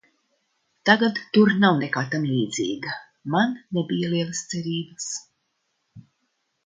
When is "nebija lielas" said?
3.79-4.43